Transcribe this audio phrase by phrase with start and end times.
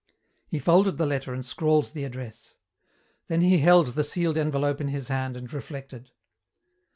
[0.47, 2.55] He folded the letter and scrawled the address.
[3.27, 6.09] Then he held the sealed envelope in his hand and reflected.